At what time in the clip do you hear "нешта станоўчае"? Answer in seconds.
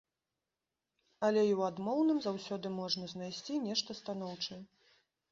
3.67-4.59